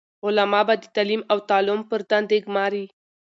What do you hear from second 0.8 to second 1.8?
تعليم او تعلم